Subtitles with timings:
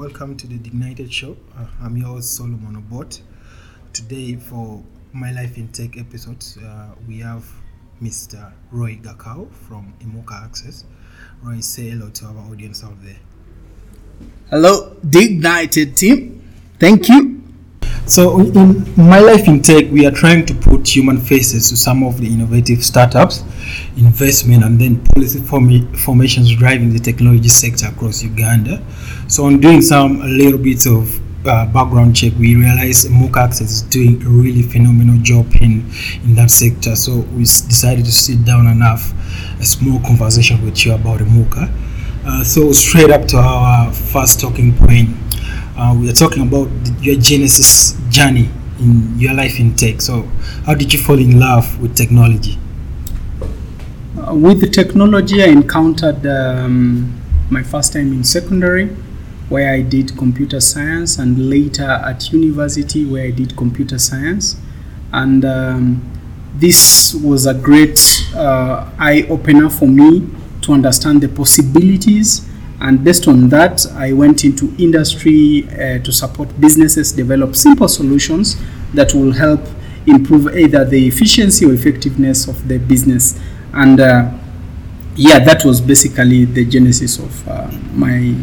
[0.00, 1.36] welcome to the Dignited Show.
[1.54, 3.20] Uh, I'm your Solomon Obot.
[3.92, 7.44] Today, for My Life in Tech episodes, uh, we have
[8.02, 8.50] Mr.
[8.72, 10.86] Roy Gakuo from Imuka Access.
[11.42, 13.18] Roy, say hello to our audience out there.
[14.48, 16.48] Hello, Dignited team.
[16.78, 17.29] Thank you.
[18.10, 22.02] So, in My Life in Tech, we are trying to put human faces to some
[22.02, 23.44] of the innovative startups,
[23.96, 28.82] investment, and then policy form- formations driving the technology sector across Uganda.
[29.28, 33.82] So, on doing some a little bit of uh, background check, we realized Access is
[33.82, 35.88] doing a really phenomenal job in,
[36.24, 36.96] in that sector.
[36.96, 39.02] So, we decided to sit down and have
[39.60, 41.72] a small conversation with you about Imuka.
[42.26, 45.10] Uh, so, straight up to our first talking point
[45.76, 46.68] uh, we are talking about
[47.00, 50.00] your genesis journey in your life in tech.
[50.00, 50.22] So,
[50.64, 52.58] how did you fall in love with technology?
[54.18, 57.20] Uh, with the technology, I encountered um,
[57.50, 58.88] my first time in secondary,
[59.48, 64.56] where I did computer science, and later at university, where I did computer science.
[65.12, 66.10] And um,
[66.54, 67.98] this was a great
[68.34, 70.28] uh, eye opener for me
[70.62, 72.46] to understand the possibilities.
[72.80, 78.56] And based on that, I went into industry uh, to support businesses develop simple solutions
[78.94, 79.60] that will help
[80.06, 83.38] improve either the efficiency or effectiveness of the business.
[83.74, 84.32] And uh,
[85.14, 88.34] yeah, that was basically the genesis of uh, my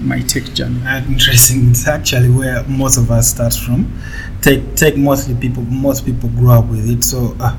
[0.00, 0.80] my tech journey.
[1.08, 1.70] Interesting.
[1.70, 4.00] It's actually where most of us start from.
[4.42, 7.02] Tech, tech mostly people, most people grow up with it.
[7.02, 7.56] So, uh,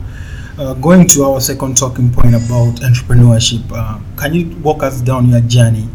[0.57, 5.29] uh, going to our second talking point about entrepreneurship, uh, can you walk us down
[5.29, 5.87] your journey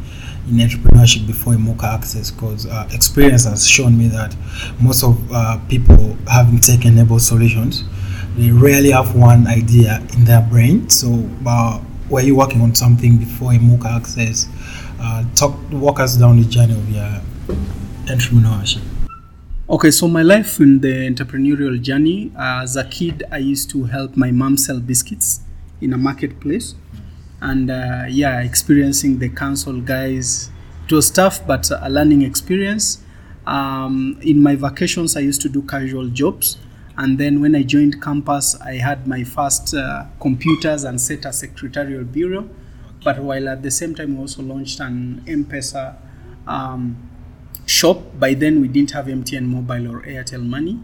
[0.49, 2.31] in entrepreneurship before Imuka Access?
[2.31, 4.35] Because uh, experience has shown me that
[4.81, 7.85] most of uh, people having tech-enabled solutions,
[8.37, 10.89] they rarely have one idea in their brain.
[10.89, 14.49] So, uh, were you working on something before Imuka Access?
[15.01, 17.21] Uh, talk, walk us down the journey of your
[18.07, 18.83] entrepreneurship.
[19.69, 24.15] Okay, so my life in the entrepreneurial journey, as a kid, I used to help
[24.15, 25.41] my mom sell biscuits
[25.81, 26.75] in a marketplace.
[27.45, 30.51] And uh, yeah, experiencing the council guys,
[30.87, 33.05] it was tough, but a learning experience.
[33.47, 36.57] Um, in my vacations, I used to do casual jobs.
[36.97, 41.35] And then when I joined campus, I had my first uh, computers and set a
[41.35, 42.49] secretarial bureau.
[43.05, 45.97] But while at the same time, we also launched an M-Pesa
[46.47, 46.97] um,
[47.67, 48.19] shop.
[48.19, 50.81] By then, we didn't have MTN Mobile or Airtel Money,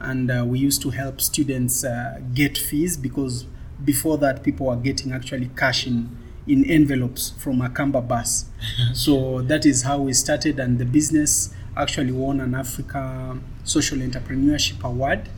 [0.00, 3.46] and uh, we used to help students uh, get fees because
[3.82, 8.44] before that, people were getting actually cash in in envelopes from Akamba bus.
[8.92, 14.84] so that is how we started, and the business actually won an Africa Social Entrepreneurship
[14.84, 15.28] Award,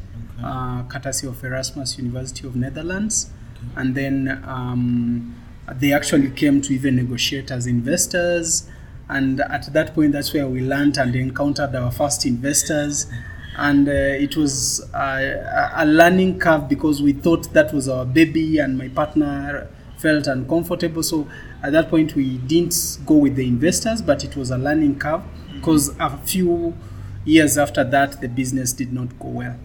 [0.42, 3.30] uh, courtesy of Erasmus University of Netherlands,
[3.76, 4.42] and then.
[4.44, 5.36] Um,
[5.74, 8.68] they actually came to even negotiate as investors
[9.08, 13.06] and at that point that's where we learned and encountered our first investors
[13.56, 18.58] and uh, it was uh, a learning curve because we thought that was our baby
[18.58, 21.02] and my partner felt uncomfortable.
[21.02, 21.26] So
[21.62, 25.22] at that point we didn't go with the investors but it was a learning curve
[25.54, 26.76] because a few
[27.24, 29.56] years after that the business did not go well.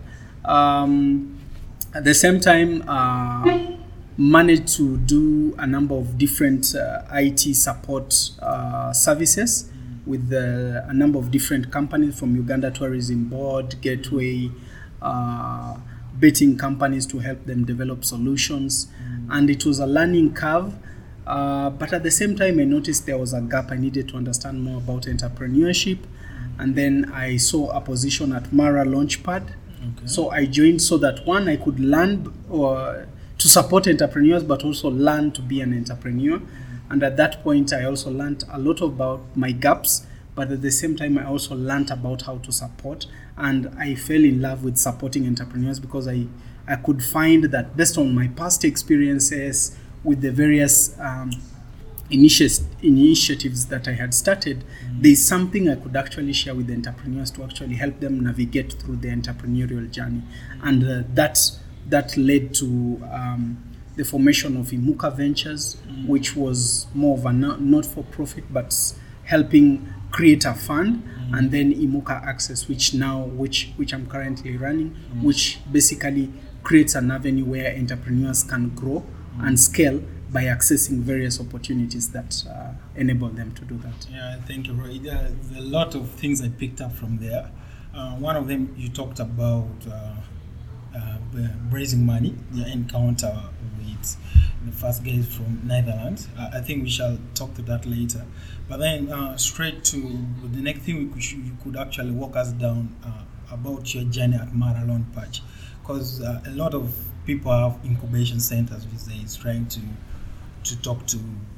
[0.45, 1.37] Um,
[1.93, 3.75] at the same time uh,
[4.17, 9.70] managed to do a number of different uh, IT support uh, services
[10.05, 14.49] with uh, a number of different companies from Uganda Tourism Board, Gateway,
[15.01, 15.77] uh,
[16.15, 18.87] betting companies to help them develop solutions.
[19.29, 20.73] And it was a learning curve.
[21.25, 23.71] Uh, but at the same time, I noticed there was a gap.
[23.71, 25.99] I needed to understand more about entrepreneurship.
[26.59, 29.43] And then I saw a position at Mara Launchpad.
[29.43, 30.05] Okay.
[30.05, 33.07] So I joined so that one, I could learn or
[33.37, 36.39] to support entrepreneurs, but also learn to be an entrepreneur.
[36.91, 40.71] And at that point, I also learned a lot about my gaps, but at the
[40.71, 43.05] same time, I also learned about how to support.
[43.37, 46.27] And I fell in love with supporting entrepreneurs because I,
[46.67, 51.31] I could find that based on my past experiences with the various um,
[52.09, 57.31] initi- initiatives that I had started, there's something I could actually share with the entrepreneurs
[57.31, 60.23] to actually help them navigate through the entrepreneurial journey.
[60.61, 61.57] And uh, that's
[61.87, 63.70] that led to um,
[64.01, 65.77] the formation of Imuka Ventures,
[66.07, 68.73] which was more of a not for profit but
[69.25, 74.95] helping create a fund, and then Imuka Access, which now which which I'm currently running,
[75.21, 76.33] which basically
[76.63, 79.05] creates an avenue where entrepreneurs can grow
[79.39, 80.01] and scale
[80.31, 84.07] by accessing various opportunities that uh, enable them to do that.
[84.09, 84.97] Yeah, thank you, Roy.
[84.97, 87.51] There's a lot of things I picked up from there.
[87.93, 90.15] Uh, one of them you talked about uh,
[90.95, 91.17] uh,
[91.69, 93.33] raising money, the encounter
[94.01, 94.17] it's
[94.65, 96.27] the first guy from Netherlands.
[96.37, 98.25] Uh, I think we shall talk to that later.
[98.67, 99.97] But then uh, straight to
[100.43, 104.37] the next thing we could, you could actually walk us down uh, about your journey
[104.37, 105.41] at Mara Launchpad,
[105.81, 106.93] because uh, a lot of
[107.25, 109.81] people have incubation centers these days trying to
[110.63, 111.17] to talk to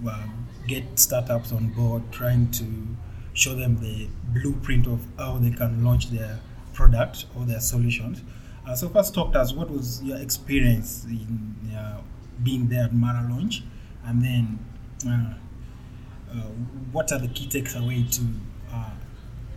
[0.10, 0.28] uh,
[0.68, 2.66] get startups on board, trying to
[3.34, 6.40] show them the blueprint of how they can launch their
[6.74, 8.22] product or their solutions.
[8.66, 12.00] Uh, so first talk to us, what was your experience in uh,
[12.41, 13.63] being there at Mara Launch?
[14.06, 14.59] And then
[15.07, 15.33] uh,
[16.31, 16.35] uh,
[16.91, 18.21] what are the key takeaways to
[18.74, 18.91] uh,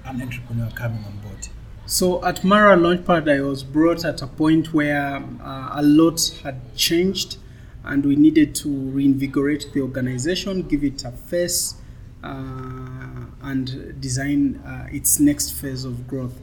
[0.05, 1.49] an entrepreneur coming on board?
[1.87, 6.77] So at Mara Launchpad, I was brought at a point where uh, a lot had
[6.77, 7.39] changed
[7.85, 11.77] and we needed to reinvigorate the organization, give it a face,
[12.25, 16.41] uh, and design uh, its next phase of growth.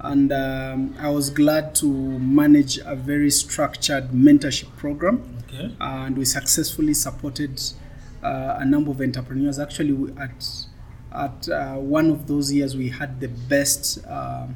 [0.00, 5.22] And um, I was glad to manage a very structured mentorship program.
[5.54, 5.74] Okay.
[5.80, 7.60] and we successfully supported
[8.22, 9.58] uh, a number of entrepreneurs.
[9.58, 10.66] Actually, we, at
[11.12, 14.46] at uh, one of those years, we had the best uh,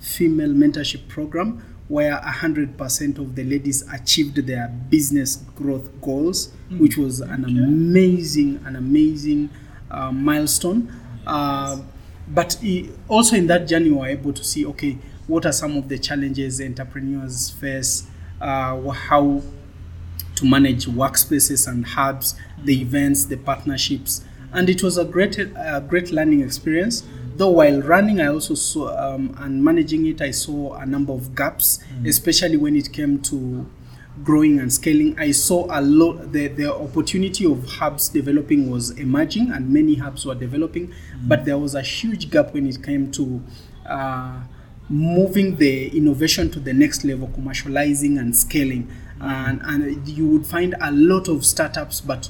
[0.00, 7.20] female mentorship program where 100% of the ladies achieved their business growth goals, which was
[7.20, 9.48] an amazing, an amazing
[9.90, 10.92] uh, milestone.
[11.26, 11.80] Uh,
[12.26, 12.62] but
[13.08, 15.98] also in that journey, we were able to see okay, what are some of the
[15.98, 18.06] challenges entrepreneurs face,
[18.40, 19.40] uh, how
[20.38, 25.84] to manage workspaces and hubs, the events, the partnerships, and it was a great, a
[25.86, 27.04] great learning experience.
[27.36, 31.34] Though while running, I also saw um, and managing it, I saw a number of
[31.34, 33.66] gaps, especially when it came to
[34.24, 35.16] growing and scaling.
[35.18, 36.32] I saw a lot.
[36.32, 40.92] The the opportunity of hubs developing was emerging, and many hubs were developing,
[41.22, 43.42] but there was a huge gap when it came to.
[43.86, 44.40] Uh,
[44.90, 48.90] moving the innovation to the next level, commercializing and scaling.
[49.20, 52.28] And, and you would find a lot of startups, but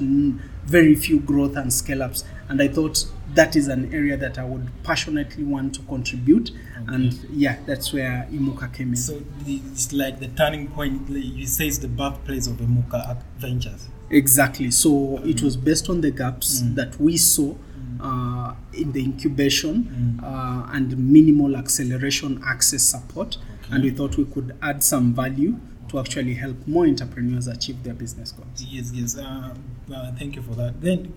[0.64, 2.24] very few growth and scale ups.
[2.48, 3.04] And I thought
[3.34, 6.50] that is an area that I would passionately want to contribute.
[6.86, 8.96] And yeah, that's where Imuka came in.
[8.96, 11.08] So it's like the turning point.
[11.10, 13.88] You say it's the birthplace of Imuka Ventures.
[14.10, 14.70] Exactly.
[14.70, 17.54] So it was based on the gaps that we saw
[18.00, 23.36] uh, in the incubation uh, and minimal acceleration access support.
[23.70, 27.94] And we thought we could add some value to actually help more entrepreneurs achieve their
[27.94, 28.62] business goals.
[28.62, 29.16] Yes, yes.
[29.16, 29.54] Uh,
[29.94, 30.80] uh, thank you for that.
[30.80, 31.12] Then,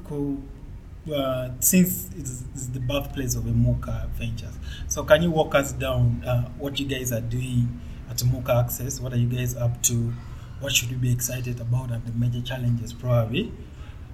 [1.14, 4.58] uh, since it's, it's the birthplace of Imuka Ventures,
[4.88, 9.00] so can you walk us down uh, what you guys are doing at Imuka Access?
[9.02, 10.14] What are you guys up to?
[10.60, 13.52] What should we be excited about and the major challenges, probably?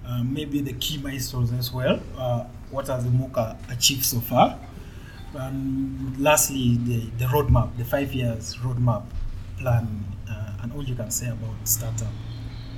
[0.05, 1.99] Uh, maybe the key milestones as well.
[2.17, 4.57] Uh, what has Imuka achieved so far?
[5.33, 9.03] And lastly, the, the roadmap, the five years roadmap
[9.59, 12.07] plan, uh, and all you can say about startup.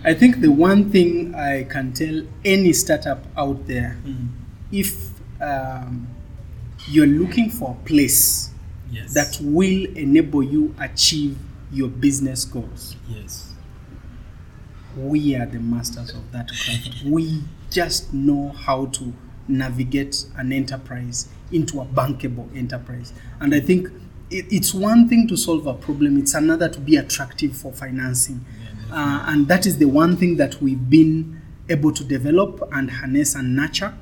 [0.03, 4.29] I think the one thing I can tell any startup out there Mm.
[4.71, 5.09] if
[5.41, 6.07] um,
[6.87, 8.51] you're looking for a place
[8.91, 9.13] Yes.
[9.13, 11.37] that will enable you achieve
[11.71, 13.51] your business goals, yes.
[14.97, 17.03] we are the masters of that craft.
[17.05, 19.13] we just know how to
[19.47, 23.13] navigate an enterprise into a bankable enterprise.
[23.39, 23.89] And I think
[24.29, 28.45] it, it's one thing to solve a problem, it's another to be attractive for financing.
[28.91, 33.35] Uh, and that is the one thing that we've been able to develop and harness
[33.35, 33.93] and nurture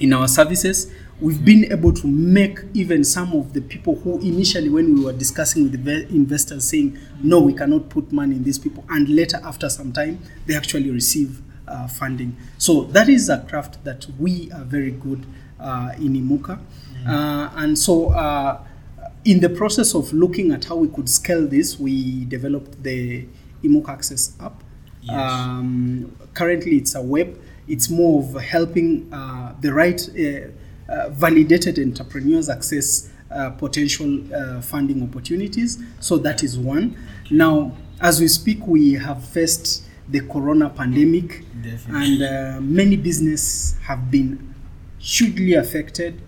[0.00, 0.92] in our services.
[1.20, 5.12] We've been able to make even some of the people who initially, when we were
[5.12, 9.40] discussing with the investors, saying, no, we cannot put money in these people, and later,
[9.44, 12.36] after some time, they actually receive uh, funding.
[12.58, 15.24] So that is a craft that we are very good
[15.60, 16.58] uh, in Imuka.
[17.06, 18.64] Uh, and so, uh,
[19.24, 23.26] in the process of looking at how we could scale this, we developed the
[23.62, 24.62] Imuka Access app.
[25.02, 25.14] Yes.
[25.14, 27.40] Um, currently, it's a web.
[27.68, 34.60] It's more of helping uh, the right uh, uh, validated entrepreneurs access uh, potential uh,
[34.60, 35.82] funding opportunities.
[36.00, 36.96] So that is one.
[37.30, 42.26] Now, as we speak, we have faced the corona pandemic, Definitely.
[42.26, 44.54] and uh, many businesses have been
[44.98, 46.20] hugely affected.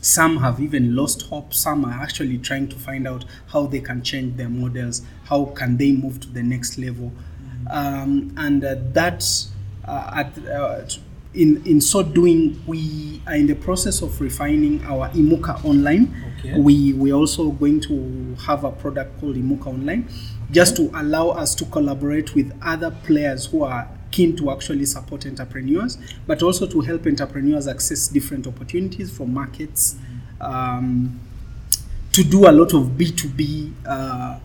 [0.00, 1.52] Some have even lost hope.
[1.52, 5.02] Some are actually trying to find out how they can change their models.
[5.24, 7.12] How can they move to the next level?
[7.70, 9.24] Um, and uh, that
[9.86, 10.84] uh, at, uh,
[11.34, 16.14] in, in so doing we are in the process of refining our imuka online.
[16.38, 16.58] Okay.
[16.58, 20.08] we we're also going to have a product called imuka online
[20.50, 25.26] just to allow us to collaborate with other players who are keen to actually support
[25.26, 29.96] entrepreneurs but also to help entrepreneurs access different opportunities from markets
[30.40, 31.20] um,
[32.12, 34.38] to do a lot of B2B uh,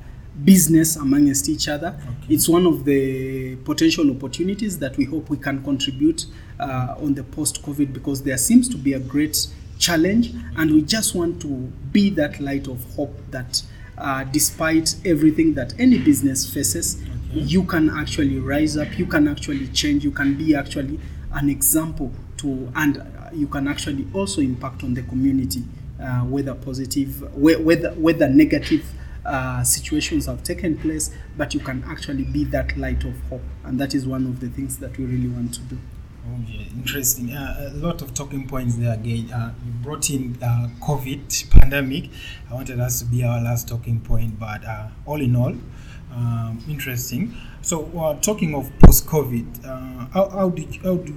[0.43, 1.97] business amongst each other.
[2.29, 6.25] It's one of the potential opportunities that we hope we can contribute
[6.59, 9.47] uh, on the post COVID because there seems to be a great
[9.79, 11.47] challenge, and we just want to
[11.91, 13.61] be that light of hope that
[13.97, 17.01] uh, despite everything that any business faces,
[17.35, 20.99] you can actually rise up, you can actually change, you can be actually
[21.33, 25.63] an example to, and you can actually also impact on the community,
[26.01, 28.85] uh, whether positive, whether whether negative
[29.25, 33.79] uh, situations have taken place, but you can actually be that light of hope, and
[33.79, 35.77] that is one of the things that we really want to do.
[36.41, 37.33] Okay, interesting.
[37.33, 39.31] Uh, a lot of talking points there again.
[39.31, 42.09] Uh, you brought in uh, COVID pandemic.
[42.49, 45.55] I wanted us to be our last talking point, but uh, all in all,
[46.15, 47.35] um, interesting.
[47.61, 51.11] So, uh, talking of post-COVID, uh, how, how did how do,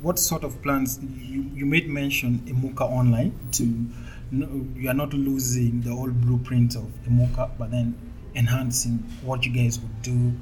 [0.00, 3.86] what sort of plans you, you made mention Imuka Online to
[4.32, 7.94] you are not losing the old blueprint of Imuka, but then
[8.34, 10.32] enhancing what you guys would do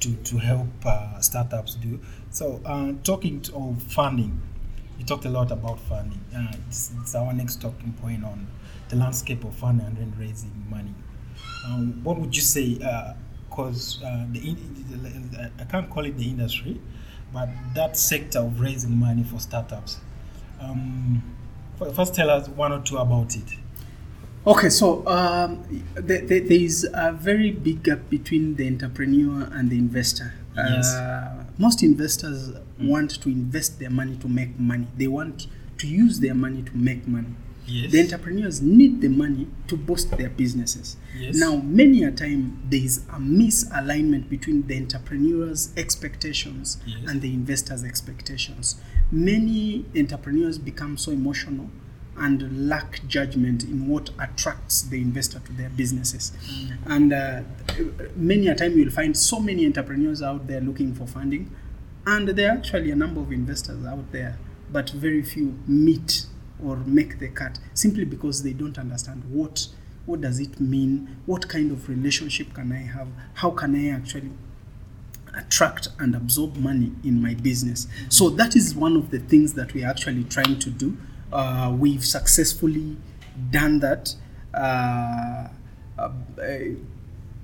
[0.00, 2.00] to, to help uh, startups do.
[2.30, 4.42] So, uh, talking of funding,
[4.98, 6.20] you talked a lot about funding.
[6.36, 8.48] Uh, it's, it's our next talking point on
[8.88, 10.94] the landscape of funding and raising money.
[11.66, 12.74] Um, what would you say?
[13.48, 16.80] Because uh, the, in, the I can't call it the industry,
[17.32, 19.98] but that sector of raising money for startups.
[20.60, 21.22] Um,
[21.94, 23.48] first, tell us one or two about it.
[24.46, 29.76] Okay, so um, there, there is a very big gap between the entrepreneur and the
[29.76, 30.34] investor.
[30.56, 30.94] Yes.
[30.94, 34.86] Uh, most investors want to invest their money to make money.
[34.96, 37.34] They want to use their money to make money.
[37.66, 37.90] Yes.
[37.92, 40.96] The entrepreneurs need the money to boost their businesses.
[41.18, 41.36] Yes.
[41.36, 47.10] Now, many a time there is a misalignment between the entrepreneur's expectations Yes.
[47.10, 48.76] and the investor's expectations.
[49.10, 51.70] Many entrepreneurs become so emotional
[52.18, 56.32] and lack judgment in what attracts the investor to their businesses.
[56.86, 57.42] And uh,
[58.14, 61.54] many a time you'll find so many entrepreneurs out there looking for funding,
[62.06, 64.38] and there are actually a number of investors out there,
[64.72, 66.24] but very few meet
[66.64, 69.68] or make the cut simply because they don't understand what
[70.06, 74.30] what does it mean, what kind of relationship can I have, how can I actually
[75.36, 77.86] attract and absorb money in my business.
[78.08, 80.96] So that is one of the things that we're actually trying to do.
[81.32, 82.96] Uh, we've successfully
[83.50, 84.14] done that
[84.54, 85.48] uh,
[85.98, 86.10] uh,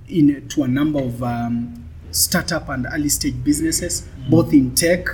[0.08, 5.06] in to a number of um, startup and early stage businesses, both in tech,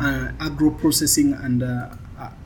[0.00, 1.90] uh, agro processing, and uh,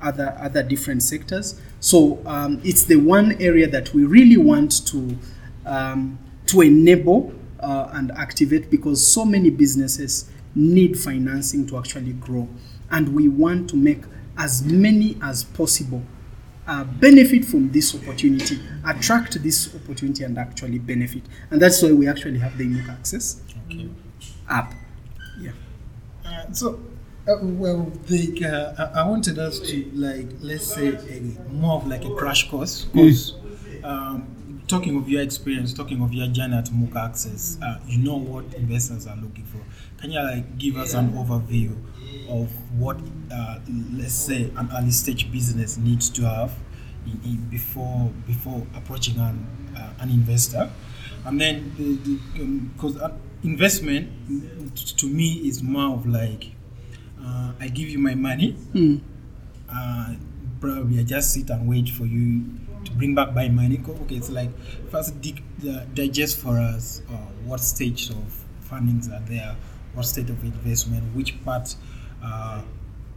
[0.00, 1.60] other other different sectors.
[1.80, 5.16] So um, it's the one area that we really want to
[5.64, 12.48] um, to enable uh, and activate because so many businesses need financing to actually grow,
[12.90, 14.02] and we want to make
[14.38, 16.02] as many as possible
[16.66, 21.22] uh, benefit from this opportunity, attract this opportunity, and actually benefit.
[21.50, 23.40] And that's why we actually have the Imuka Access
[23.70, 23.88] Okay.
[24.48, 24.74] app.
[25.40, 25.52] Yeah.
[26.24, 26.80] Uh, so,
[27.28, 28.44] uh, well, the,
[28.78, 31.20] uh, I wanted us to like let's say a,
[31.52, 32.84] more of like a crash course.
[32.84, 33.34] Because
[33.84, 38.16] um, talking of your experience, talking of your journey at Imuka Access, uh, you know
[38.16, 39.60] what investors are looking for.
[40.00, 41.76] Can you like give us an overview
[42.28, 42.98] of what
[43.32, 43.58] uh,
[43.92, 46.52] let's say an early stage business needs to have
[47.06, 50.70] in, in before before approaching an uh, an investor,
[51.24, 51.72] and then
[52.76, 54.10] because uh, investment
[54.96, 56.52] to me is more of like
[57.22, 58.56] uh, I give you my money.
[58.74, 59.00] Mm.
[59.68, 60.14] Uh,
[60.60, 62.44] probably I just sit and wait for you
[62.84, 63.80] to bring back my money.
[63.86, 64.50] Okay, it's like
[64.90, 69.56] first dig, uh, digest for us uh, what stage of fundings are there,
[69.94, 71.74] what state of investment, which part
[72.22, 72.62] uh,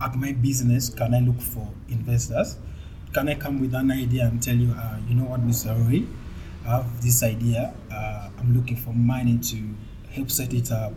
[0.01, 2.57] at my business can I look for investors?
[3.13, 5.75] Can I come with an idea and tell you, uh, you know what, Mr.
[5.75, 6.03] Roy,
[6.65, 7.73] I have this idea.
[7.91, 9.57] Uh, I'm looking for money to
[10.11, 10.93] help set it up.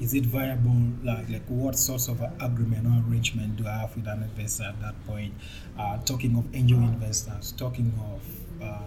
[0.00, 0.76] Is it viable?
[1.04, 4.80] Like, like what sorts of agreement or arrangement do I have with an investor at
[4.80, 5.34] that point?
[5.78, 8.78] Uh, talking of angel investors, talking of uh,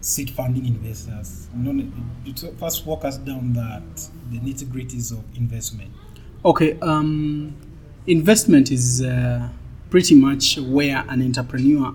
[0.00, 1.48] seed funding investors.
[1.54, 1.90] No, no,
[2.24, 5.90] you t- first walk us down that the nitty gritties of investment.
[6.44, 6.78] Okay.
[6.80, 7.56] Um,
[8.06, 9.48] investment is uh,
[9.90, 11.94] pretty much where an entrepreneur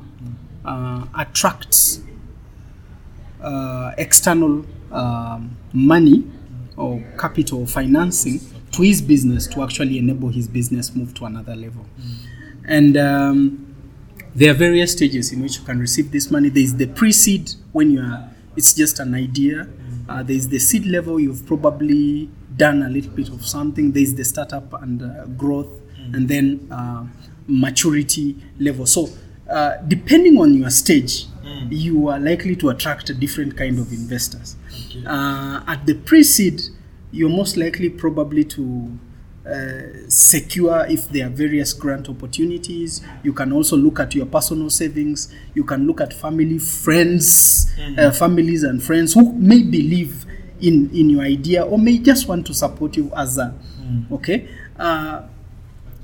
[0.66, 2.02] uh, attracts
[3.42, 6.24] uh, external um, money
[6.78, 8.40] or capital financing
[8.72, 11.86] to his business to actually enable his business move to another level.
[12.68, 13.76] And um,
[14.36, 16.50] there are various stages in which you can receive this money.
[16.50, 19.68] There is the pre-seed when you are it's just an idea.
[20.08, 23.92] Uh, there is the seed level you've probably done a little bit of something.
[23.92, 25.82] There is the startup and uh, growth,
[26.14, 27.06] and then uh,
[27.48, 28.86] maturity level.
[28.86, 29.10] So
[29.50, 31.26] uh, depending on your stage,
[31.70, 34.56] you are likely to attract a different kind of investors.
[34.88, 35.04] Okay.
[35.06, 36.62] Uh, at the pre-seed,
[37.12, 38.98] you're most likely probably to
[39.46, 43.02] uh, secure if there are various grant opportunities.
[43.24, 45.34] You can also look at your personal savings.
[45.54, 50.26] You can look at family, friends, uh, families and friends who may believe
[50.62, 53.54] in in your idea or may just want to support you as a
[54.12, 54.48] okay.
[54.80, 55.24] Uh,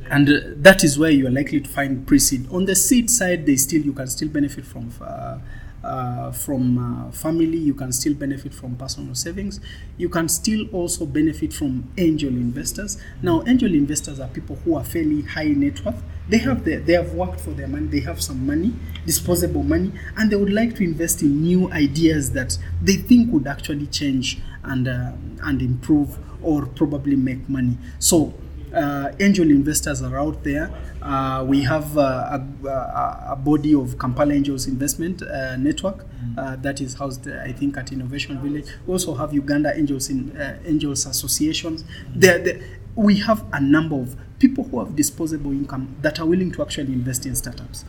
[0.10, 2.52] and uh, that is where you are likely to find pre-seed.
[2.52, 5.38] On the seed side, they still you can still benefit from uh,
[5.84, 7.58] uh, from uh, family.
[7.58, 9.60] You can still benefit from personal savings.
[9.98, 13.02] You can still also benefit from angel investors.
[13.22, 16.02] Now, angel investors are people who are fairly high net worth.
[16.28, 17.88] They have the, they have worked for their money.
[17.88, 18.74] They have some money,
[19.06, 23.48] disposable money, and they would like to invest in new ideas that they think would
[23.48, 25.12] actually change and uh,
[25.44, 27.78] and improve or probably make money.
[28.00, 28.34] So
[28.74, 30.72] uh, angel investors are out there.
[31.02, 32.02] Uh, we have uh,
[32.38, 36.06] a, a, a body of Kampala Angels Investment uh, Network
[36.38, 38.68] uh, that is housed, I think, at Innovation Village.
[38.86, 41.84] We also have Uganda Angels in Angels Associations.
[42.14, 42.62] There, there,
[42.96, 46.94] we have a number of people who have disposable income that are willing to actually
[46.94, 47.86] invest in startups.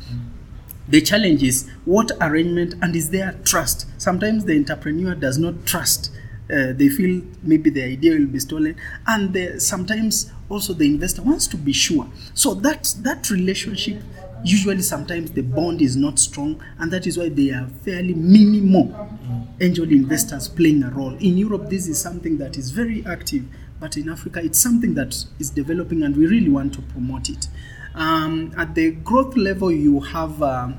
[0.88, 3.86] The challenge is what arrangement and is there trust?
[4.00, 6.10] Sometimes the entrepreneur does not trust.
[6.52, 8.74] Uh, they feel maybe the idea will be stolen,
[9.06, 12.06] and the, sometimes also the investor wants to be sure.
[12.34, 14.02] So that that relationship
[14.44, 19.08] usually sometimes the bond is not strong, and that is why they are fairly minimal
[19.60, 21.14] angel investors playing a role.
[21.14, 23.44] In Europe, this is something that is very active,
[23.78, 27.48] but in Africa, it's something that is developing, and we really want to promote it.
[27.94, 30.42] Um, at the growth level, you have.
[30.42, 30.78] um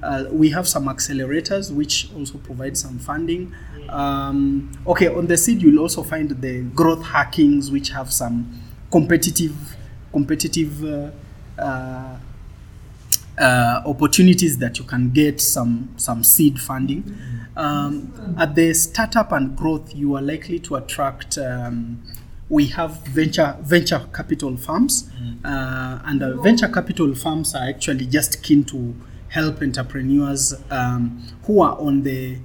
[0.00, 3.52] uh, we have some accelerators which also provide some funding.
[3.88, 8.48] Um, okay, on the seed you'll also find the growth hackings which have some
[8.90, 9.76] competitive
[10.12, 11.10] competitive uh,
[11.60, 12.18] uh,
[13.38, 17.16] uh, opportunities that you can get some some seed funding.
[17.56, 21.38] Um, at the startup and growth, you are likely to attract.
[21.38, 22.02] Um,
[22.48, 25.10] we have venture venture capital firms,
[25.44, 28.94] uh, and uh, venture capital firms are actually just keen to
[29.28, 32.38] help entrepreneurs um, who are on the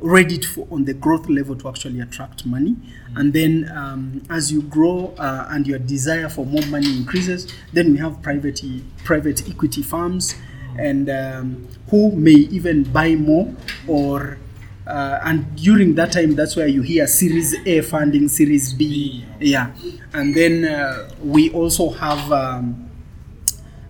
[0.00, 2.76] ready to, on the growth level to actually attract money.
[3.16, 7.92] And then um, as you grow uh, and your desire for more money increases, then
[7.92, 10.34] we have private e- private equity firms
[10.78, 13.52] and um, who may even buy more
[13.88, 14.38] or
[14.86, 19.24] uh, and during that time that's where you hear series a funding series b.
[19.40, 19.72] Yeah.
[20.12, 22.88] And then uh, we also have um,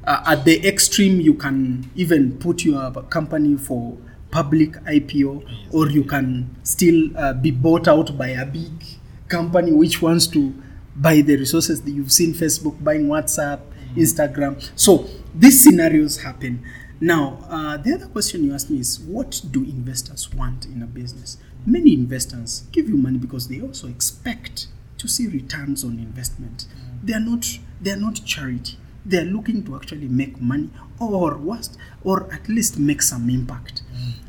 [0.05, 3.97] uh, at the extreme you can even put your company for
[4.31, 8.85] public ipo or you can still uh, be bought out by a big
[9.29, 10.55] company which wants to
[10.97, 13.61] buy the resources that you've seen facebook buying whatsapp
[13.97, 14.71] instagram.
[14.77, 16.65] So these scenarios happen.
[17.01, 20.87] Now uh, the other question you asked me is what do investors want in a
[20.87, 21.39] business?
[21.65, 26.67] Many investors give you money because they also expect to see returns on investment.
[27.03, 27.47] They are not
[27.81, 32.49] they are not charity they are looking to actually make money or worst or at
[32.49, 33.83] least make some impact.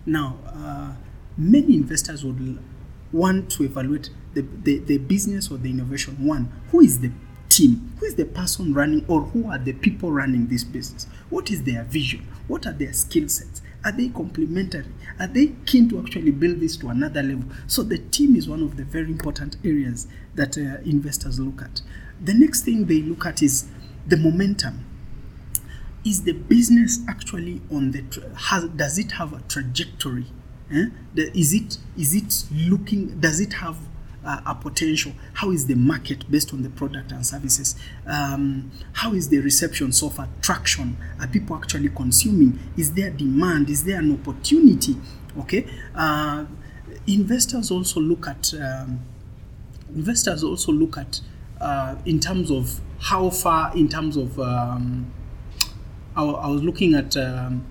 [0.06, 0.94] Now uh,
[1.38, 2.60] many investors would
[3.12, 6.26] want to evaluate the, the, the business or the innovation.
[6.26, 7.12] One who is the
[7.50, 7.94] team?
[8.00, 11.08] Who is the person running or who are the people running this business?
[11.30, 12.28] What is their vision?
[12.48, 13.62] What are their skill sets?
[13.84, 14.86] Are they complementary?
[15.20, 17.46] Are they keen to actually build this to another level?
[17.68, 21.82] So the team is one of the very important areas that uh, investors look at.
[22.22, 23.68] The next thing they look at is
[24.10, 24.86] the momentum.
[26.06, 30.26] Is the business actually on the tra- has, does it have a trajectory?
[30.72, 30.86] Eh?
[31.14, 33.78] The- is it is it looking does it have
[34.26, 35.14] uh, a potential?
[35.34, 37.76] How is the market based on the product and services?
[38.06, 40.30] Um, how is the reception so far?
[40.42, 40.98] Traction?
[41.20, 42.60] Are people actually consuming?
[42.78, 43.70] Is there demand?
[43.70, 44.96] Is there an opportunity?
[45.38, 46.46] Okay uh,
[47.08, 49.00] investors also look at um,
[49.94, 51.22] investors also look at
[51.62, 55.12] uh, in terms of how far in terms of um,
[56.16, 57.64] I, I was looking at um,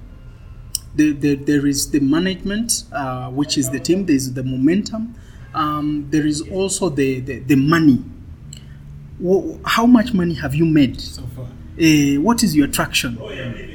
[0.94, 5.14] the, the, there is the management uh, which is the team there's the momentum.
[5.54, 8.02] Um, there is also the, the, the money.
[9.22, 11.00] Wh- how much money have you made?
[11.00, 11.44] So far.
[11.46, 13.18] uh, what is your traction?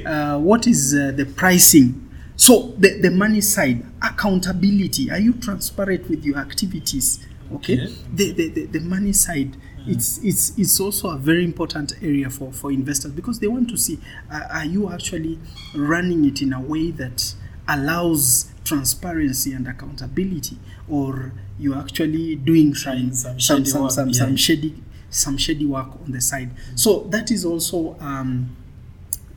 [0.06, 2.00] Uh, what is uh, the pricing?
[2.36, 5.10] So the, the money side accountability.
[5.10, 7.24] Are you transparent with your activities?
[7.52, 7.94] Okay, Okay.
[8.14, 12.52] The, the, the, the money side it's, it's, it's also a very important area for,
[12.52, 13.98] for investors because they want to see
[14.30, 15.38] uh, are you actually
[15.76, 17.34] running it in a way that
[17.68, 20.58] allows transparency and accountability?
[20.88, 25.64] Or you're actually doing some some some shady some, work some, some shady some shady
[25.66, 26.50] work on the side.
[26.74, 28.56] So that is also um,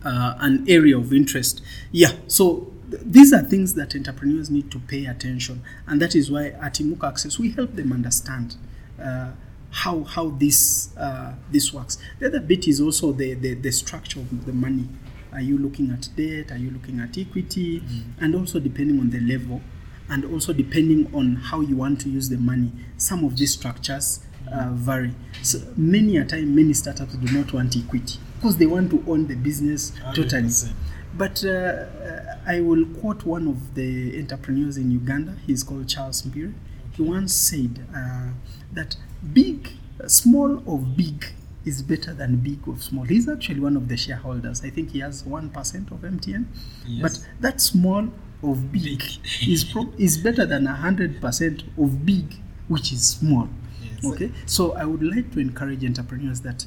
[0.04, 1.62] uh, an area of interest.
[1.92, 6.32] Yeah so th- these are things that entrepreneurs need to pay attention, and that is
[6.32, 8.56] why at Imuka Access we help them understand
[9.02, 9.32] uh,
[9.78, 11.98] how how this uh, this works.
[12.20, 14.90] The other bit is also the, the the structure of the money.
[15.32, 16.52] Are you looking at debt?
[16.52, 17.84] Are you looking at equity?
[18.20, 19.62] And also depending on the level,
[20.10, 24.22] and also depending on how you want to use the money, some of these structures
[24.52, 25.14] uh, vary.
[25.44, 29.28] So many a time, many startups do not want equity because they want to own
[29.28, 30.44] the business totally.
[30.44, 30.74] 100%.
[31.16, 35.36] But uh, uh, I will quote one of the entrepreneurs in Uganda.
[35.46, 36.54] He's called Charles Mbire.
[36.94, 38.30] He once said uh,
[38.74, 38.96] that
[39.34, 39.72] big,
[40.08, 41.26] small of big
[41.66, 43.04] is better than big of small.
[43.04, 44.64] He's actually one of the shareholders.
[44.64, 46.46] I think he has 1% of MTN.
[46.86, 47.02] Yes.
[47.02, 48.08] But that small
[48.44, 49.02] of big, Big.
[49.48, 52.36] is, pro- is better than 100% of big,
[52.68, 53.50] which is small.
[53.82, 54.06] Yes.
[54.14, 56.66] Okay, so I would like to encourage entrepreneurs that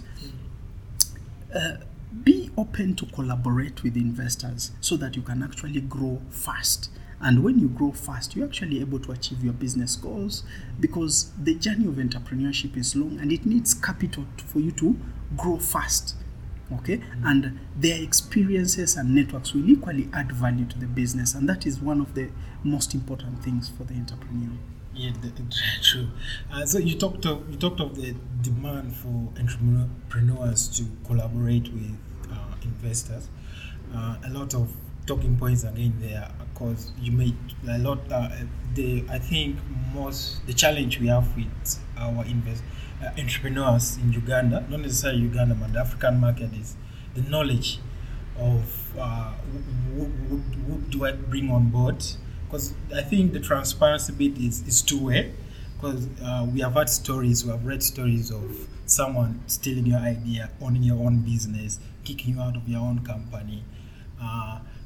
[1.54, 1.76] uh,
[2.24, 6.90] be open to collaborate with investors so that you can actually grow fast.
[7.22, 10.42] And when you grow fast, you're actually able to achieve your business goals
[10.78, 14.96] because the journey of entrepreneurship is long and it needs capital for you to
[15.36, 16.14] grow fast.
[16.72, 21.66] Okay, and their experiences and networks will equally add value to the business, and that
[21.66, 22.30] is one of the
[22.62, 24.52] most important things for the entrepreneur.
[24.94, 25.32] Yeah, the-
[25.82, 26.06] true.
[26.52, 31.96] Uh, so you talked of you talked of the demand for entrepreneurs to collaborate with
[32.30, 33.28] uh, investors.
[33.92, 34.72] Uh, a lot of
[35.06, 37.36] talking points again there because you made
[37.68, 37.98] a lot.
[38.10, 38.28] Uh,
[38.74, 39.56] the I think
[39.94, 42.62] most the challenge we have with our invest
[43.02, 46.76] uh, entrepreneurs in Uganda, not necessarily Uganda, but the African market is
[47.14, 47.80] the knowledge
[48.38, 49.32] of uh,
[49.94, 52.04] who do I bring on board?
[52.46, 55.32] Because I think the transparency bit is, is two way.
[55.76, 60.50] Because uh, we have heard stories, we have read stories of someone stealing your idea,
[60.60, 63.64] owning your own business, kicking you out of your own company.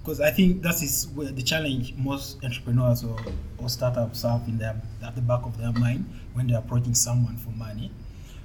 [0.04, 3.18] Because I think that is where the challenge most entrepreneurs or,
[3.56, 7.38] or startups have in their at the back of their mind when they're approaching someone
[7.38, 7.90] for money.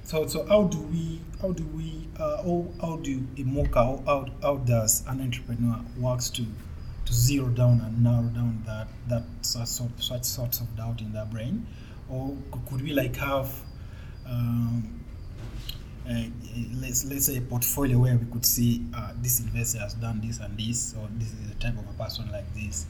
[0.02, 4.26] So, so how do we, how do we, uh, how, how do a mocha, how,
[4.40, 6.46] how, does an entrepreneur works to,
[7.04, 9.68] to zero down and narrow down that, that such,
[9.98, 11.66] such sorts of doubt in their brain?
[12.08, 12.34] Or
[12.70, 13.52] could we like have,
[14.26, 14.99] um,
[16.08, 16.24] uh,
[16.80, 20.38] let's, let's say a portfolio where we could see uh, this investor has done this
[20.40, 22.86] and this, or this is the type of a person like this.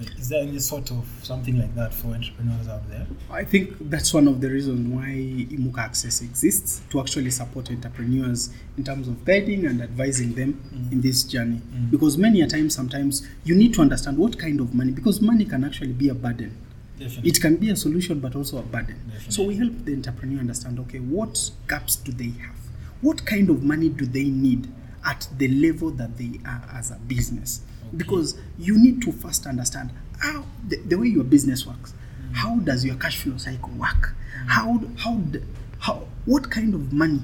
[0.00, 3.04] Uh, Is there any sort of something like that for entrepreneurs out there?
[3.30, 8.50] I think that's one of the reasons why Imuka Access exists to actually support entrepreneurs
[8.76, 10.60] in terms of guiding and advising them
[10.92, 11.60] in this journey.
[11.90, 15.44] Because many a time, sometimes you need to understand what kind of money, because money
[15.44, 16.56] can actually be a burden.
[16.98, 17.30] Definitely.
[17.30, 18.96] It can be a solution, but also a burden.
[19.06, 19.32] Definitely.
[19.32, 22.56] So we help the entrepreneur understand okay, what gaps do they have?
[23.00, 24.68] What kind of money do they need
[25.06, 27.60] at the level that they are as a business?
[27.96, 31.92] Because you need to first understand how the, the way your business works.
[31.92, 32.34] Mm.
[32.34, 34.14] How does your cash flow cycle work?
[34.44, 34.48] Mm.
[34.48, 35.20] How how
[35.78, 37.22] how what kind of money?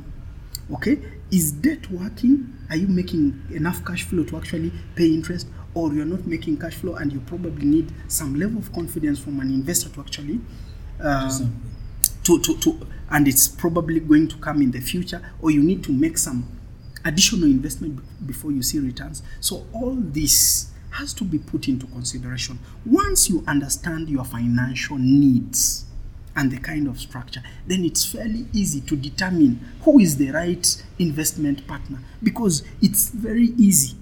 [0.73, 0.99] Okay,
[1.31, 2.57] is debt working?
[2.71, 6.75] Are you making enough cash flow to actually pay interest, or you're not making cash
[6.77, 10.41] flow and you probably need some level of confidence from an investor to actually
[11.01, 11.61] um,
[12.23, 15.83] to, to, to and it's probably going to come in the future or you need
[15.85, 16.47] to make some
[17.05, 19.23] additional investment before you see returns.
[19.41, 22.59] So all this has to be put into consideration.
[22.87, 25.85] Once you understand your financial needs
[26.37, 30.83] and the kind of structure then it's fairly easy to determine who is the right
[30.99, 33.97] investment partner because it's very easy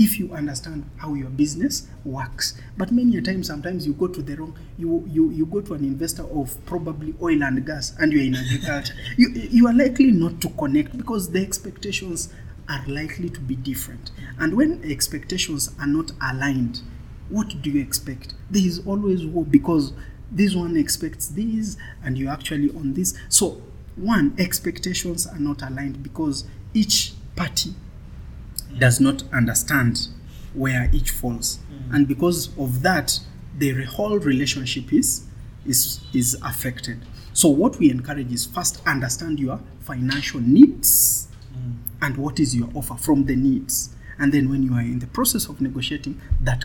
[0.00, 2.60] if you understand how your business works.
[2.76, 5.74] But many a time sometimes you go to the wrong you you, you go to
[5.74, 8.94] an investor of probably oil and gas and you're in agriculture.
[9.16, 12.32] You, you are likely not to connect because the expectations
[12.68, 14.10] are likely to be different.
[14.38, 16.80] And when expectations are not aligned
[17.30, 18.34] what do you expect?
[18.50, 19.92] There is always war because
[20.30, 23.14] this one expects this and you actually on this.
[23.28, 23.62] So
[23.96, 27.74] one expectations are not aligned because each party
[28.78, 30.08] does not understand
[30.54, 31.58] where each falls.
[31.92, 33.20] And because of that
[33.58, 35.26] the whole relationship is
[35.66, 37.04] is is affected.
[37.32, 41.28] So what we encourage is first understand your financial needs
[42.02, 43.94] and what is your offer from the needs.
[44.18, 46.64] And then when you are in the process of negotiating that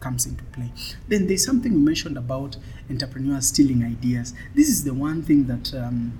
[0.00, 0.70] comes into play.
[1.08, 2.56] Then there's something we mentioned about
[2.90, 4.34] entrepreneurs stealing ideas.
[4.54, 6.12] This is the one thing that um,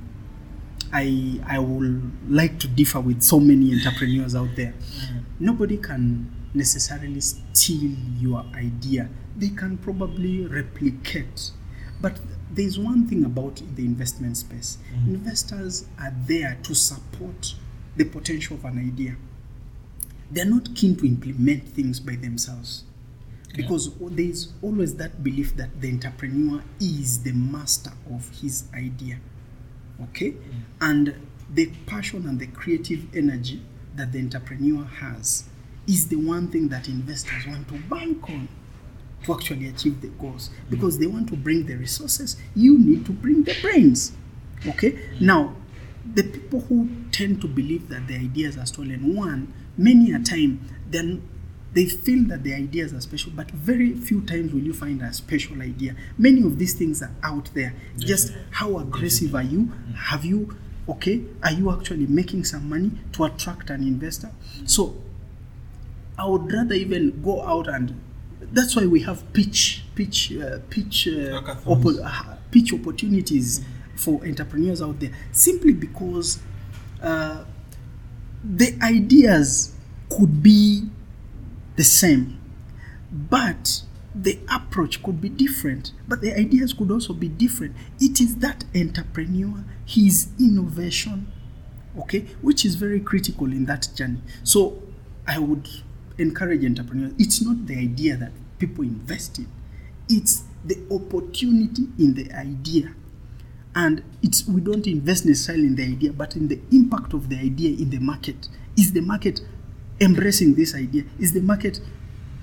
[0.95, 4.73] I I would like to differ with so many entrepreneurs out there.
[4.73, 5.25] Mm.
[5.41, 9.09] Nobody can necessarily steal your idea.
[9.37, 11.51] They can probably replicate.
[12.01, 14.79] But there's one thing about the investment space.
[14.95, 15.15] Mm-hmm.
[15.17, 17.55] Investors are there to support
[17.97, 19.17] the potential of an idea.
[20.31, 22.85] They're not keen to implement things by themselves.
[23.57, 29.19] because there is always that belief that the entrepreneur is the master of his idea
[30.03, 30.35] okay?
[30.81, 31.15] And
[31.53, 33.63] the passion and the creative energy
[33.95, 35.45] that the entrepreneur has
[35.87, 38.49] is the one thing that investors want to bank on
[39.25, 40.49] to actually achieve the goals.
[40.49, 40.71] Mm.
[40.71, 44.13] Because they want to bring the resources you need to bring the brains
[44.67, 44.99] okay?
[45.21, 45.55] Now
[46.15, 50.61] the people who tend to believe that the ideas are stolen one many a time
[50.91, 51.27] then
[51.75, 55.13] they feel that the ideas are special but very few times will you find a
[55.13, 55.95] special idea.
[56.17, 57.75] Many of these things are out there.
[57.99, 59.73] Just how aggressive are you?
[59.97, 60.57] Have you
[60.89, 64.31] okay are you actually making some money to attract an investor?
[64.65, 64.97] So
[66.17, 68.01] I would rather even go out and
[68.53, 73.65] that's why we have pitch pitch uh, pitch uh, oppo- uh, pitch opportunities
[73.97, 76.39] for entrepreneurs out there simply because
[77.03, 77.45] uh,
[78.45, 79.75] the ideas
[80.09, 80.85] could be
[81.77, 82.41] the same.
[83.11, 83.83] But
[84.15, 87.75] the approach could be different but the ideas could also be different.
[88.01, 91.33] It is that entrepreneur his innovation
[91.99, 94.21] okay which is very critical in that journey.
[94.45, 94.81] So
[95.27, 95.69] i would
[96.19, 99.49] encourage entrepreneurs it's not the idea that people invest in.
[100.09, 102.95] It's the opportunity in the idea.
[103.75, 107.37] And it's we don't invest necessarily in the idea but in the impact of the
[107.37, 108.49] idea in the market.
[108.77, 109.41] Is the market
[110.05, 111.05] embracing this idea?
[111.19, 111.81] Is the market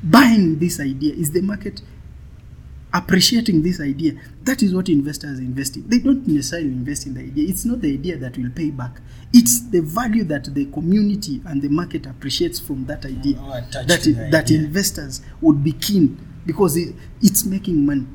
[0.03, 1.13] buying this idea?
[1.13, 1.81] Is the market
[2.93, 4.13] appreciating this idea?
[4.43, 7.47] That is what investors invest in they don't necessarily invest in the idea.
[7.47, 8.99] It's not the idea that will pay back.
[9.33, 13.35] It's the value that the community and the market appreciates from that idea.
[13.71, 18.07] That, the that investors would be keen because it, it's making money.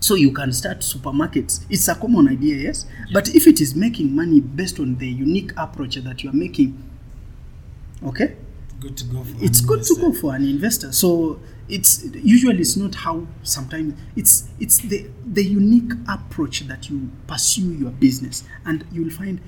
[0.00, 1.64] So you can start supermarkets.
[1.70, 2.84] It's a common idea, yes.
[3.12, 6.82] But if it is making money based on the unique approach that you are making,
[8.04, 8.36] okay,
[8.84, 9.42] Good to go for.
[9.42, 10.92] it's good to go for an investor.
[10.92, 17.10] So it's usually it's not how sometimes it's it's the the unique approach that you
[17.26, 19.40] pursue your business, and you'll find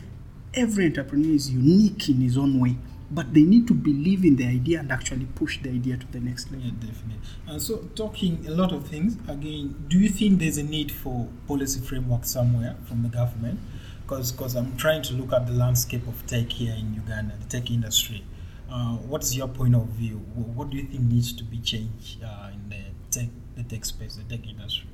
[0.54, 2.78] every entrepreneur is unique in his own way.
[3.10, 6.18] But they need to believe in the idea and actually push the idea to the
[6.18, 6.68] next level.
[6.68, 7.20] Yeah, definitely.
[7.46, 11.28] And so, talking a lot of things again, do you think there's a need for
[11.46, 13.60] policy framework somewhere from the government?
[14.06, 17.70] Because I'm trying to look at the landscape of tech here in Uganda, the tech
[17.70, 18.24] industry.
[18.70, 20.16] Uh, what's your point of view?
[20.34, 24.16] What do you think needs to be changed uh, in the tech, the tech space,
[24.16, 24.88] the tech industry?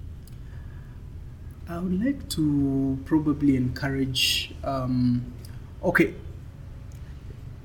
[1.69, 4.55] I would like to probably encourage.
[4.63, 5.33] Um,
[5.83, 6.15] okay,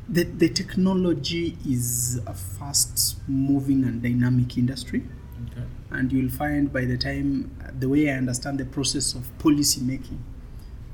[0.08, 5.04] the the technology is a fast moving and dynamic industry,
[5.52, 5.66] Okay.
[5.92, 10.24] and you'll find by the time the way I understand the process of policy making,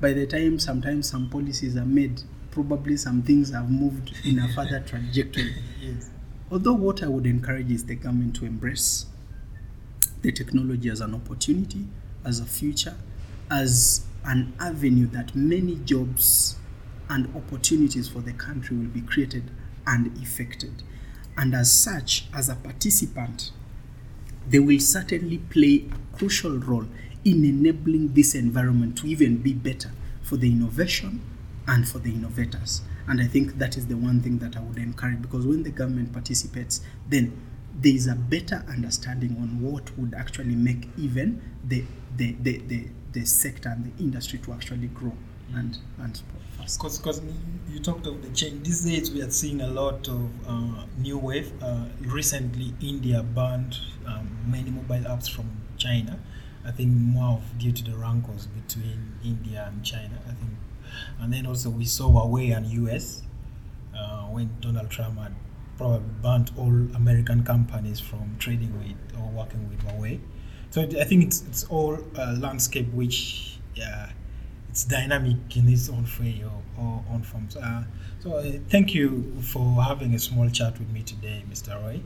[0.02, 2.22] by the time sometimes some policies are made,
[2.54, 5.56] probably some things have moved in a further trajectory.
[5.82, 6.12] Yes.
[6.52, 9.08] Although what I would encourage is the government to embrace
[10.22, 11.88] the technology as an opportunity,
[12.24, 12.96] as a future,
[13.50, 16.58] as an avenue that many jobs
[17.10, 19.50] and opportunities for the country will be created
[19.88, 20.84] and effected.
[21.36, 23.52] And as such, as a participant,
[24.48, 26.86] they will certainly play a crucial role
[27.26, 31.22] in enabling this environment to even be better for the innovation
[31.68, 32.82] and for the innovators.
[33.08, 35.72] And I think that is the one thing that I would encourage because when the
[35.72, 37.40] government participates, then
[37.80, 41.84] there is a better understanding on what would actually make even the
[42.16, 45.14] the, the, the, the sector and the industry to actually grow
[45.56, 46.22] and and
[46.58, 46.82] fast.
[46.82, 47.22] Because
[47.70, 48.66] you talked of the change.
[48.66, 51.52] These days we are seeing a lot of uh, new wave.
[51.62, 56.20] Uh, recently, India banned um, many mobile apps from China.
[56.66, 60.20] I think more of due to the rancors between India and China.
[60.26, 60.52] I think,
[61.20, 63.24] and then also we saw Huawei and US
[63.98, 65.34] uh, when Donald Trump had
[65.78, 70.20] probably banned all American companies from trading with or working with Huawei.
[70.70, 74.12] So I think it's it's all a landscape which yeah
[74.70, 77.56] it's dynamic in its own way or, or own forms.
[77.56, 77.84] Uh,
[78.20, 81.80] so uh, thank you for having a small chat with me today, Mr.
[81.80, 82.02] Roy.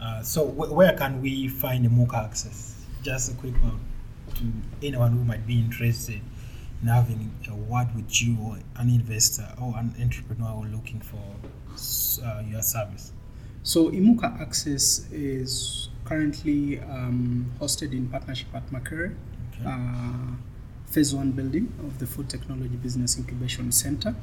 [0.00, 2.86] Uh, so wh- where can we find the access?
[3.02, 3.80] Just a quick one
[4.34, 6.20] to anyone who might be interested
[6.82, 11.22] in having a word with you or an investor or an entrepreneur looking for
[12.24, 13.12] uh, your service.
[13.62, 19.14] So Imuka Access is currently um, hosted in partnership at Makerere,
[19.54, 19.64] Okay.
[19.70, 20.32] uh,
[20.86, 24.14] phase one building of the Food Technology Business Incubation Center.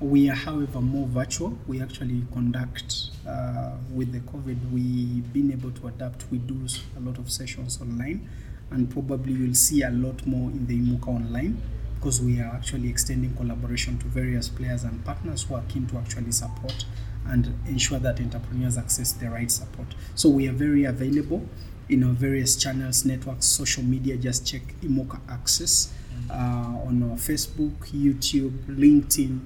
[0.00, 1.58] We are, however, more virtual.
[1.66, 4.70] We actually conduct uh, with the COVID.
[4.70, 6.30] We've been able to adapt.
[6.30, 6.60] We do
[6.96, 8.28] a lot of sessions online,
[8.70, 11.60] and probably you'll see a lot more in the Imuka online
[11.96, 15.96] because we are actually extending collaboration to various players and partners who are keen to
[15.98, 16.84] actually support
[17.26, 19.88] and ensure that entrepreneurs access the right support.
[20.14, 21.44] So we are very available
[21.88, 24.16] in our various channels, networks, social media.
[24.16, 25.92] Just check Imuka Access
[26.30, 29.40] uh, on our Facebook, YouTube, LinkedIn,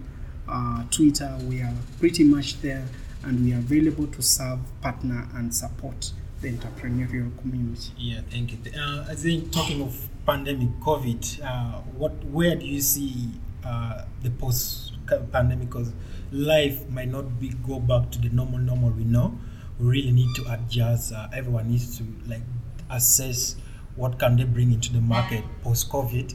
[0.48, 1.36] uh, Twitter.
[1.48, 2.86] We are pretty much there
[3.24, 7.92] and we are available to serve, partner, and support the entrepreneurial community.
[7.96, 8.58] Yeah, thank you.
[8.78, 13.30] Uh, I think talking of pandemic, COVID, uh, what where do you see
[13.64, 14.92] uh, the post
[15.32, 15.70] pandemic?
[15.70, 15.92] Because
[16.32, 19.38] life might not be go back to the normal normal we know.
[19.78, 21.12] We really need to adjust.
[21.12, 22.42] Uh, everyone needs to like
[22.90, 23.56] assess
[23.96, 26.34] what can they bring into the market post COVID.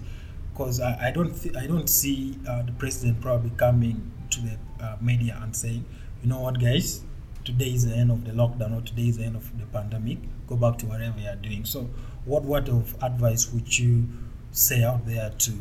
[0.54, 4.58] Because I, I don't th- I don't see uh, the president probably coming to the
[4.84, 5.86] uh, media and saying,
[6.24, 7.04] you know what, guys,
[7.48, 10.18] today is the end of the lockdown or today is the end of the pandemic.
[10.48, 11.64] Go back to whatever you are doing.
[11.64, 11.90] So,
[12.26, 14.04] what word of advice would you
[14.52, 15.54] say out there to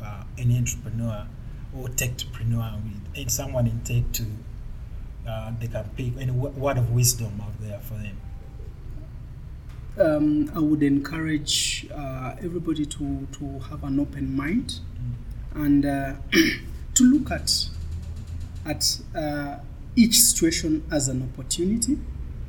[0.00, 1.26] uh, any entrepreneur
[1.76, 2.80] or techpreneur
[3.16, 4.24] and someone in tech to
[5.28, 8.20] uh, they can pick any word of wisdom out there for them?
[9.98, 15.64] Um, I would encourage uh, everybody to, to have an open mind mm.
[15.64, 16.14] and uh,
[16.94, 17.66] to look at
[18.64, 19.56] at uh,
[19.96, 21.98] each situation as an opportunity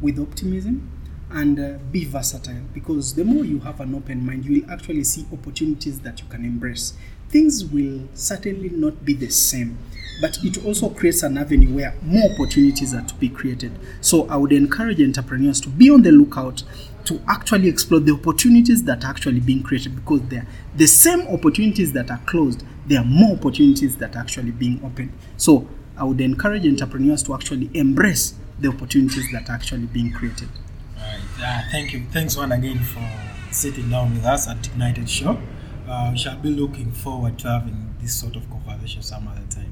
[0.02, 0.90] with optimism
[1.30, 5.04] and uh, be versatile because the more you have an open mind, you will actually
[5.04, 6.94] see opportunities that you can embrace.
[7.30, 9.78] Things will certainly not be the same,
[10.22, 13.72] but it also creates an avenue where more opportunities are to be created.
[14.02, 16.64] So I would encourage entrepreneurs to be on the lookout
[17.06, 21.92] to actually explore the opportunities that are actually being created because they're the same opportunities
[21.94, 25.12] that are closed, there are more opportunities that are actually being opened.
[25.38, 30.50] So I would encourage entrepreneurs to actually embrace the opportunities that are actually being created.
[30.98, 31.22] All right.
[31.42, 32.06] Uh, thank you.
[32.12, 33.08] Thanks one again for
[33.52, 35.40] sitting down with us at Dignited Show.
[35.88, 39.72] Uh, we shall be looking forward to having this sort of conversation some other time.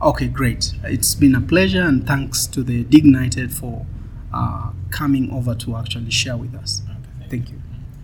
[0.00, 0.74] Okay, great.
[0.84, 3.84] It's been a pleasure, and thanks to the Dignited for
[4.32, 6.82] uh, coming over to actually share with us.
[6.84, 7.56] Okay, thank, thank you.
[7.56, 7.57] you.